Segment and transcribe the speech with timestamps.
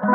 [0.00, 0.06] こ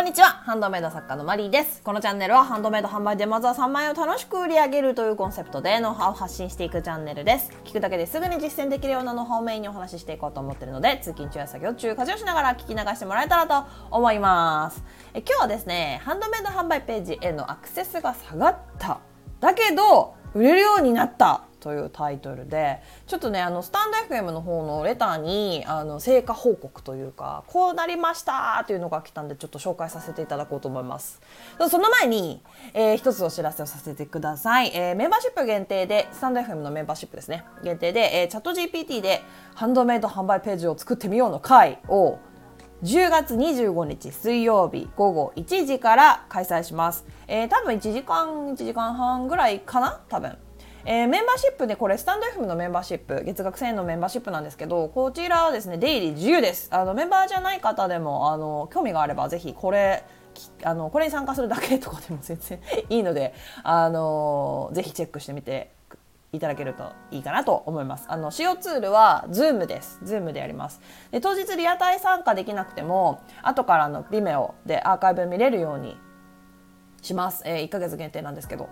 [0.00, 0.42] んにちは。
[0.44, 1.80] ハンドメイド作家のマリーです。
[1.82, 7.50] このチャンネルはハンドメイド販売でまずは3万円を楽しく売り上げるというコンセプトでノウハウを発信していくチャンネルです。
[7.64, 14.84] 聞くだけですぐに実践できるようなノウハウをメインにお話ししていこうと思ってるので通勤中や作業中家事をしながら聞き流してもらえたらと思います。
[15.14, 19.00] え今日はですねハンドメイド販売ページへのアクセスが下がった
[19.40, 21.44] だけど売れるようになった。
[21.64, 31.22] というタイトルでちょっとねあのスタンド FM の方のレターにあの成果報告というかこうなりましたというのが来たんでちょっと紹介させていただこうと思います
[31.70, 32.42] その前に、
[32.74, 39.22] えー、一つお知らせをさせてください、えー、メンバーシップ限定でスタンド FM のメンバーシップですね限定で、えー、チャット GPT で
[39.54, 42.18] ハンドメイド販売ページを作ってみようの回を
[42.84, 47.06] 10月25日水曜日午後1時から開催します。
[47.26, 50.02] えー、多分1時間、1時間半ぐらいかな？
[50.10, 50.36] 多分。
[50.86, 60.04] えー、メンバーシップでこれスタンド FM のメンバーシップ月額1000円のメンバーシップなんですけどこちらはですね出入り自由ですあのメンバーじゃない方でもあの興味があればぜひこれ
[60.62, 65.70] あのこれに参加するだけとかでも全然いいのであのぜひチェックしてみて
[66.32, 68.06] いただけるといいかなと思います。
[68.08, 70.00] あの使用ツールは Zoom です。
[70.02, 70.80] Zoom でやります。
[71.12, 75.96] で当日リアタイ参加できなくても後からの Vimeo でアーカイブ見れるように
[77.02, 77.42] します。
[77.46, 78.68] えー、1ヶ月限定なんですけど。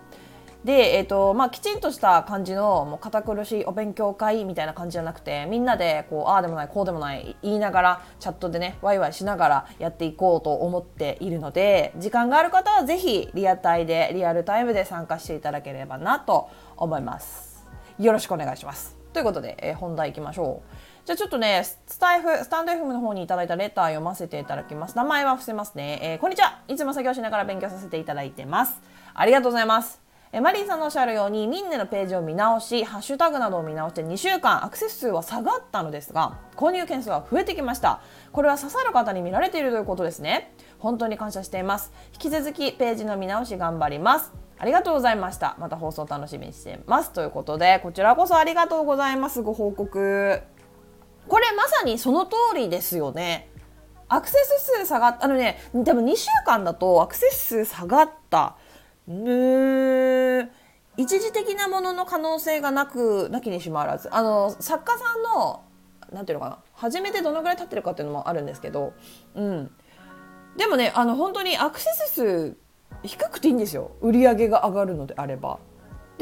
[0.63, 17.65] で、えーとまあ、きちんとした感じのもう堅苦しいお勉強会みたいな感じじゃなくてみんなでこうああでもないこうでもない言いながらチャットでねワイワイしながらやっていこうと思っているので時間がある方はぜひリアタイでリアルタイムで参加していただければなと思います。
[17.99, 18.95] よろしくお願いします。
[19.11, 21.05] ということで、えー、本題いきましょう。
[21.05, 24.95] じゃあちょっとね、スタイフ、スタンド FM の方にいただいたレター読ませていただきます。
[24.95, 25.99] 名前は伏せますね。
[26.01, 26.61] えー、こんにちは。
[26.67, 28.81] いつも作業しながら勉強させていただいてます。
[29.13, 30.02] ありがとうございます。
[30.35, 38.01] えマリーさんのおっしゃるようにミンネのページを見直しハッシュタグなどを見直して2週間アクセス数は下がったのですが購入件数は増えてきました。
[38.31, 40.55] これは刺さる方に見られているということですね。
[40.79, 41.91] 本当に感謝しています。
[42.13, 44.33] 引き続きページの見直し頑張ります。
[44.57, 45.55] ありがとうございました。
[45.59, 47.11] また放送楽しみにしています。
[47.11, 49.43] ということでこちらこそありがとうございます。
[49.43, 50.41] ご報告。
[51.27, 53.51] これまさにその通りですよね。
[54.09, 55.25] アクセス数下がった。
[55.25, 58.57] あのね多分2週間だとアクセス数下がった。
[59.07, 60.51] ぬ
[60.95, 64.13] 一時的なものの可能性がなくなきにしもあらず。
[64.13, 65.63] あの作家さんの
[66.11, 66.59] なんていうのかな。
[66.75, 68.93] 初めてどのぐらい経ってるかっていうのもあるんですけど、
[69.35, 69.71] うん、
[70.57, 72.57] でもねあの本当にアクセス数
[73.01, 73.91] 低くていいんですよ。
[74.01, 75.59] 売り上げが上がるのであれば。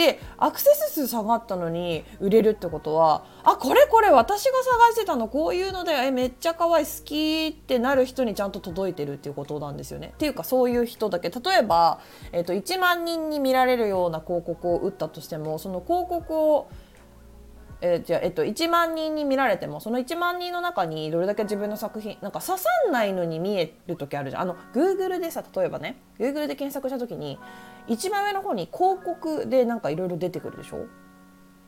[0.01, 10.13] でアクセス数下がったのに売れるってことはあこれこれ私が探してたのこういうのでえめっちゃ可愛い好きってなる人にちゃんと届いてるっていうことなんですよね。
[10.15, 11.99] っていうかそういう人だけ例えば、
[12.31, 16.69] えーと、1万人に見られるような広告を打ったとしてもその広告を
[17.81, 24.41] えー、じゃあ、えっと、1万人に見られてもその1万人の中にどれだけ自分の作品なんか刺さんないのに見える時あるじゃん。
[24.43, 27.39] あの Google でさ例えばね Google で検索した時に
[27.87, 30.85] 一番上の方に広告でなんかいろいろ出てくるでしょ？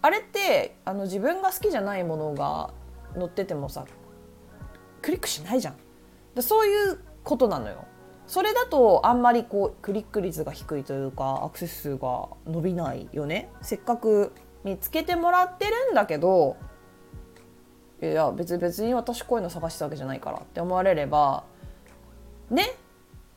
[0.02, 2.72] あれってあの自分が好きじゃないものが
[3.16, 3.86] 載っててもさ
[5.02, 5.76] クリックしないじゃん。
[6.36, 7.86] だそういうことなのよ。
[8.26, 13.50] それだとあんまりこうクリック率が低いというかアクセス数が伸びないよね。
[13.62, 14.32] せっかく
[14.64, 16.58] 見つけてもらってるんだけど
[18.02, 21.44] いや別別に私こういうの探してたわけじゃないからって思われれば
[22.50, 22.64] ね？
[22.64, 22.68] っ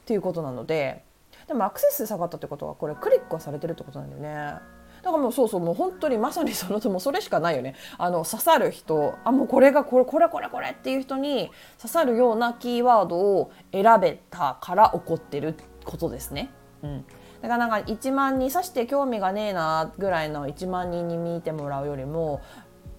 [0.06, 1.04] ていうことなので
[1.46, 4.58] でもアクセス下がったってことはこれクリックはされてるってことなんだよね。
[5.02, 7.76] だからもうそうそうもう本当にまさにそのもそれしかないよね。
[7.96, 15.54] あの刺さる人あもうこれがこれこれこれこれっていう人に刺さるようなキーワードを選べたから起こってる
[15.84, 16.50] ことですね。
[16.82, 17.04] うん。
[17.42, 22.40] だからなんか1万人刺して興味がねえなぐらいの1万人に見てもらうよりも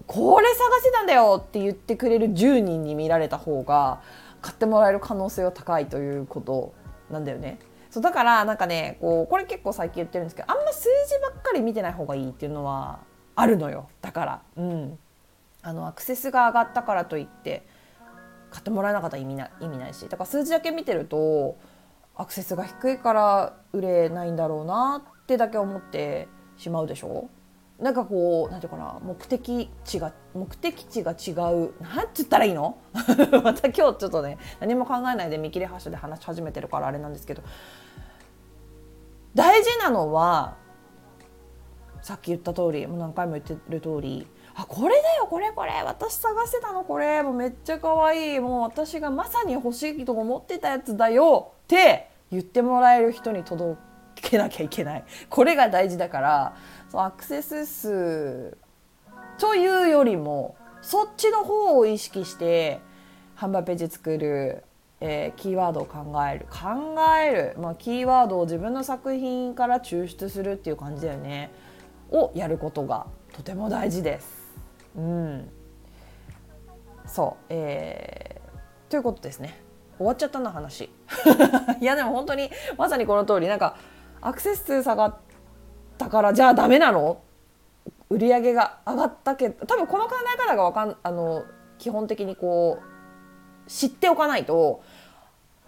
[0.06, 4.00] これ探してたんだよって言ってくれる10人に見られた方が
[4.40, 6.72] 買ってもらえる可能性は高いということ
[7.10, 7.58] なんだよね。
[7.90, 13.00] そうだからなんかねこうこれ結構最近言ってるんですけどあんま数字ばっかり見てない方がいいっていうのは
[13.34, 13.88] あるのよ。
[14.00, 14.98] だからうん。
[15.60, 17.66] あのアクセスが上がったからといって
[18.50, 20.08] 買ってもらえなかったら意味ない意味ないし。
[20.08, 21.56] だから数字だけ見てると
[22.18, 27.30] アクセスが低いから売れないんだろうなってだけ思ってしまうでしょ。
[27.78, 31.36] なんかこうなんていうかな目的地が目的地が違う。
[31.80, 32.76] なんて言ったらいいの？
[33.44, 37.42] また今日ちょっとね何も考えないで見切り発車で話し始めてるからあれなんですけど。
[39.34, 40.56] 大事なのは
[42.02, 44.26] さっき言った通りもう何回も言ってる通り
[44.60, 48.40] あこれだよこれこれ私探してたのこれもうめっちゃ可愛い。
[48.40, 51.52] もう私がまさに欲しいと思ってたやつだよ。
[51.64, 53.78] って言ってもらえる人に届
[54.16, 55.04] けなきゃいけない。
[55.30, 56.56] これが大事だから。
[56.90, 58.58] そうアクセス数。
[59.38, 62.80] というよりもそっちの方を意識して
[63.36, 64.64] 販売ページ作る、
[65.00, 66.46] えー、キーワードを考える。
[66.50, 71.52] 考える、まあ、キーワードを自分の作品から抽出するっていう感じだよね。
[72.10, 74.37] をやることがとても大事です。
[74.96, 75.50] うん、
[77.06, 79.60] そう、えー、ということですね。
[79.96, 80.90] 終わっちゃったな話。
[81.80, 83.48] いやでも本当にまさにこの通り。
[83.48, 83.76] なんか
[84.20, 85.16] アクセス数下がっ
[85.98, 87.20] たからじゃあダメなの？
[88.10, 91.44] 売り上げが上がったけど多分この考え方がわかんあの
[91.78, 94.82] 基本的にこう知っておかないと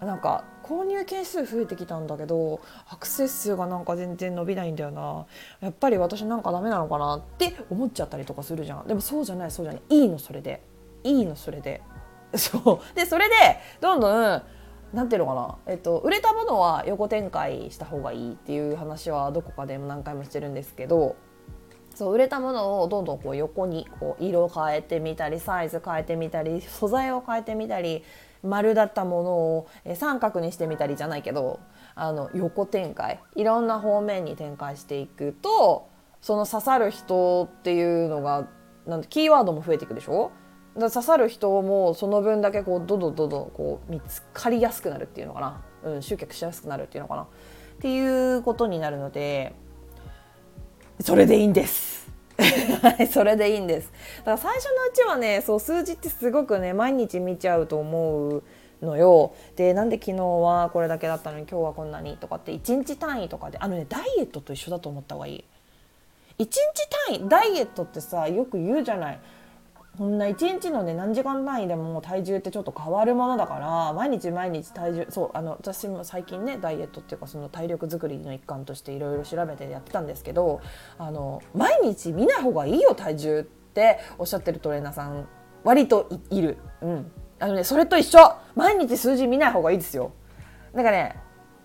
[0.00, 5.26] なんか購入件数増えてきたんだけどアクセス数がなんか全然伸びないんだよな。
[5.60, 8.86] やっぱり私なんかダメなのかなって思っちゃったりとかするじゃん。
[8.86, 9.82] でもそうじゃないそうじゃない。
[9.88, 10.62] いいのそれで。
[11.04, 11.82] いいのそれで。
[12.34, 12.96] そう。
[12.96, 13.34] でそれで
[13.80, 14.42] どんどん
[14.92, 21.14] なんていうのかな、えっと、売れたものは横展開した方がいいっていう話はどこかでも何回もしてるんですけど
[21.94, 28.04] そう売れたものをどんどんこう横にこう色変えてみたりサイズ変えてみたり素材を変えてみたり
[28.42, 31.60] 丸だったものを三角にしてみたりじゃないけど
[31.94, 35.88] あの横展開いろんな方面に展開していくと
[36.22, 38.46] その刺さる人っていうのが
[38.86, 40.30] なんキーワードも増えていくでしょ？
[40.78, 47.22] だ刺さる人もその分だけこうどんどんどんどんこう見つかりやすくなるっていうのかな、うん、集客しやすくなるっていうのかな？
[47.22, 47.26] っ
[47.80, 49.54] ていうことになるので
[51.00, 52.08] それでいいんです。
[52.82, 53.92] はい、それでいいんです。
[54.18, 58.42] だから最初のうちはね、そう数字ってすごくね毎日見ちゃうと思う
[58.82, 59.34] のよ。
[59.56, 65.44] で、なんで昨日はこれだけだったのに今日はこんなにとかって1日単位とかであのねダイエットと一緒だと思った方がいい。
[66.38, 66.56] 1日
[67.08, 69.20] 単位ダイエットってさよく言うじゃない。
[69.98, 80.60] こんな1日のね何時間単位でも体重ってちょっと変わるものだから毎日毎日体重そうあの私も最近ねダイエットっていうかその体力作りの一環としていろいろ調べてやってたんですけど
[80.98, 85.28] あの毎日見ない方がいいよ体重っておっしゃってるトレーナーさん
[85.64, 86.56] 割といる。
[86.80, 88.18] うんあのね、それと一緒
[88.54, 90.12] 毎日数字見ない方がいいですよ。
[90.74, 91.16] なんかね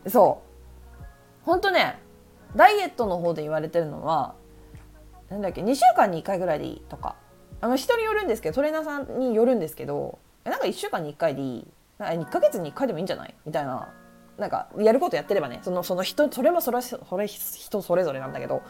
[0.08, 0.42] そ
[1.00, 1.04] う
[1.44, 2.00] 本当ね
[2.56, 4.36] ダイエットの方で言われてるのは
[5.30, 7.16] なんだっけ2週間に1回ぐらいでいいとか
[7.62, 11.68] あの人によるんですけどトレーナーさんによるんですけどなんか1週間に1回でいい？
[11.98, 13.34] なんか2ヶ月に1回でもいいんじゃない？
[13.46, 13.90] みたいな。
[14.38, 18.62] なんかやることやってればねそのその人それもそれそれ人それぞれなんだけど。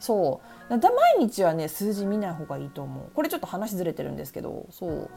[0.00, 0.78] そう。
[0.78, 3.04] だ毎日はね数字見ない方がいいと思う。
[3.14, 5.10] これちょっと話ずれてるんですけどそう。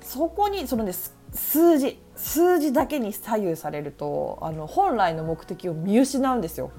[0.00, 0.92] そこにそのね
[1.32, 2.00] 数字。
[2.16, 6.72] 数字だけに左右されるとあの本来の目的を見失うんですよ。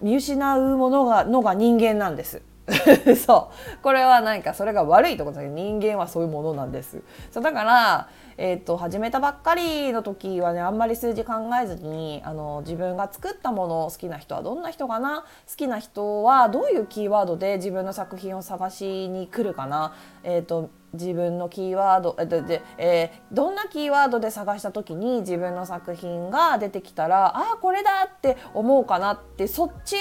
[0.00, 2.40] 見失うものがのが人間なんです。
[3.16, 3.82] そう。
[3.82, 7.02] これは何かそれが悪いところだけど人間はそういうものなんです。
[7.30, 7.42] そう。
[7.42, 15.24] だから、えーと、始めたばっかりの時はねあんまり数字考えずにあの自分が作ったもの好きな人はどんな人かな？
[15.48, 29.96] 好きな人はどういうキーワードで自分の作品を探しに来るかな、えーと、自分のキーワードえで、えー、どんなキーワードで探した時に自分の作品が出てきたらああこれだって思うかなってそっち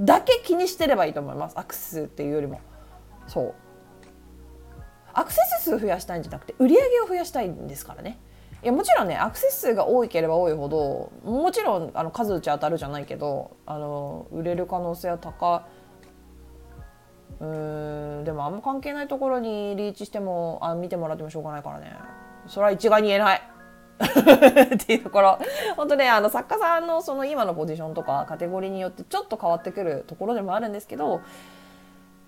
[0.00, 1.58] だけ気にしてればいいと思います。
[1.58, 2.60] アクセスっていうよりも。
[3.26, 3.54] そう。
[5.12, 8.18] アクセス数増やしたいんじゃなくて売り上げを増やしたいんですからね。
[8.62, 15.66] いやもちろんねアクセス数が多ければ多いほどもちろんあの数打ち当たるじゃないけどあの売れる可能性は高
[17.40, 21.92] うーんでもあんま関係ないところにリーチしてもあ見てもらってもしょうがないからね。
[22.46, 23.42] それは一概に言えない。
[24.00, 25.38] っていうところ。
[25.76, 31.20] 本当ねあの作家さんのその今のポジションとかカテゴリーによってちょっと変わってくるところでもあるんですけど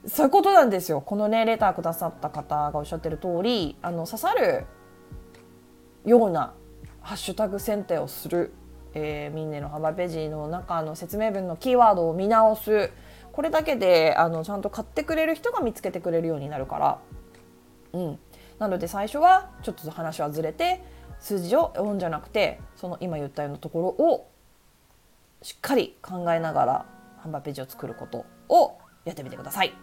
[0.06, 1.00] そういうことなんですよ。
[1.00, 4.64] このねレターくださった方がおっしゃってる通りあの刺さる
[6.04, 6.54] ような
[7.00, 8.52] ハッシュタグ選定をする、
[8.94, 12.90] えー、ミンネの販売ページの中の説明文のキーワードを見直す。
[13.32, 16.98] これだけであのちゃんと買ってくれる人が見つけてくれるようになるから、
[17.92, 18.18] うん、
[18.58, 20.82] なので最初はちょっと話はずれて
[21.20, 24.28] 数字を追うんじゃなくてその今言ったようなところを
[25.42, 26.86] しっかり考えながら
[27.24, 29.74] 販売ページを作ることをやってみてください。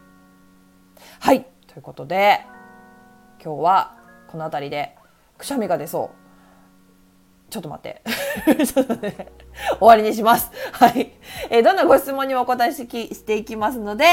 [1.20, 2.42] はいということで
[3.44, 3.98] 今日は
[4.28, 4.96] この辺りで
[5.38, 6.24] くしゃみが出そう。
[7.52, 8.02] ちょっと待って。
[8.66, 9.32] ちょっとね、
[9.78, 10.50] 終わりにします。
[10.72, 11.12] はい。
[11.52, 14.06] えー、どんなご質問にもお答えしていきますので、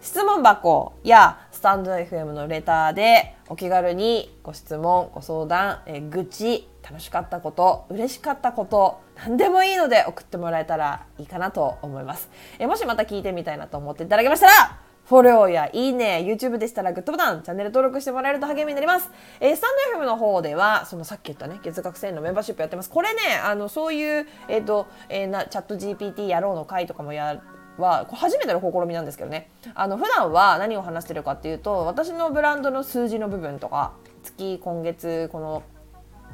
[0.00, 12.30] 質問箱やスタンド FM のレターでお気軽にご質問、ご相談、え愚痴、楽しかったこと、嬉しかったこと、何でもいいので送ってもらえたらいいかなと思います。
[12.60, 19.10] えもしまた聞いてみたいなと思っていただけましたら、フォローやいいね、YouTube でしたらグッドボタン、チャンネル登録してもらえると励みになります。
[19.40, 22.90] えー、スタンド FM の方では、そのさっき言ったね、月額1000円のメンバーシップやってます。
[22.90, 27.42] これね、あの、そういう、えっ、ー、と、えー、な、チャット GPT やろうの会とかもや
[27.78, 29.50] はこれ初めての試みなんですけどね。
[29.74, 33.92] あの普段は何を話してるかっていうと私のブランドの数字の部分とか
[34.22, 35.62] 月今月この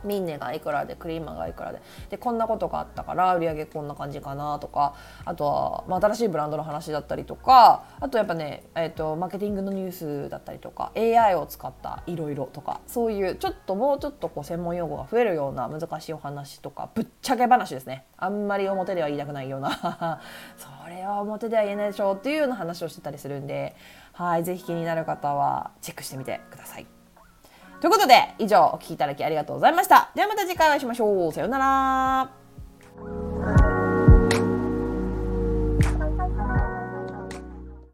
[0.03, 1.81] ミンネがいくらでクリーマーがいくらで。
[2.11, 18.05] でこんなことがあったから売り上げこんな感じかなとかあとは、まあ、新しいブランドの話だったりとかあとやっぱね、えーと、マーケティングのニュースだったりとか AI を使ったいろいろとかそういうちょっともうちょっとこう専門用語が増えるような難しいお話とかぶっちゃけ話ですね。
[18.17, 19.71] あんまり表では言いたくないような。
[20.57, 23.75] それは表では言えないでしょうっていうような話をしてたりするんで
[24.13, 26.94] はいぜひ気になる方はチェックしてみてください。
[27.81, 30.11] ということで以上お聴きいただきありがとうございました。
[30.15, 31.33] ではまた次回お会いしましょう。
[31.33, 33.64] さようなら。